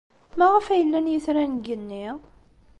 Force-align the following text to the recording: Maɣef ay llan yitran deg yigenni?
Maɣef 0.37 0.65
ay 0.67 0.81
llan 0.85 1.11
yitran 1.11 1.51
deg 1.55 1.65
yigenni? 1.67 2.07